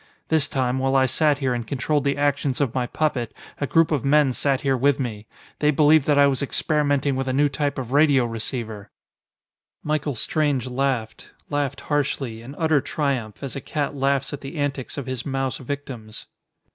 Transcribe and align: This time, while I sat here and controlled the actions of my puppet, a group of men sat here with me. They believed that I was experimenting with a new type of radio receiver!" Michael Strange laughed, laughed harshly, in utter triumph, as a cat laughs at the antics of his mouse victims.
This 0.29 0.47
time, 0.49 0.79
while 0.79 0.95
I 0.95 1.05
sat 1.05 1.37
here 1.37 1.53
and 1.53 1.67
controlled 1.67 2.05
the 2.05 2.17
actions 2.17 2.59
of 2.59 2.73
my 2.73 2.87
puppet, 2.87 3.35
a 3.59 3.67
group 3.67 3.91
of 3.91 4.03
men 4.03 4.33
sat 4.33 4.61
here 4.61 4.75
with 4.75 4.99
me. 4.99 5.27
They 5.59 5.69
believed 5.69 6.07
that 6.07 6.17
I 6.17 6.25
was 6.25 6.41
experimenting 6.41 7.15
with 7.15 7.27
a 7.27 7.33
new 7.33 7.49
type 7.49 7.77
of 7.77 7.91
radio 7.91 8.25
receiver!" 8.25 8.89
Michael 9.83 10.15
Strange 10.15 10.65
laughed, 10.65 11.29
laughed 11.51 11.81
harshly, 11.81 12.41
in 12.41 12.55
utter 12.55 12.81
triumph, 12.81 13.43
as 13.43 13.55
a 13.55 13.61
cat 13.61 13.93
laughs 13.95 14.33
at 14.33 14.41
the 14.41 14.57
antics 14.57 14.97
of 14.97 15.05
his 15.05 15.23
mouse 15.23 15.59
victims. 15.59 16.25